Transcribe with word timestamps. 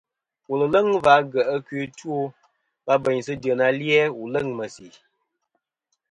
Wùl 0.47 0.61
ɨ̀ 0.65 0.71
leŋ 0.73 0.87
và 1.03 1.11
agyèʼ 1.19 1.49
ɨkœ 1.57 1.75
ɨ 1.83 1.87
two 1.97 2.19
wa 2.85 2.93
bèynsɨ 3.03 3.33
dyèyn 3.41 3.61
ali-a 3.67 4.05
wù 4.17 4.23
leŋ 4.33 4.45
ɨ̀ 4.51 4.57
mèsì. 4.57 4.87